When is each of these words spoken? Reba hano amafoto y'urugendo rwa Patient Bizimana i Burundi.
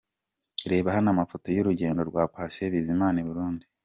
Reba 0.71 0.95
hano 0.95 1.07
amafoto 1.11 1.47
y'urugendo 1.55 2.01
rwa 2.09 2.23
Patient 2.35 2.71
Bizimana 2.73 3.17
i 3.21 3.25
Burundi. 3.29 3.65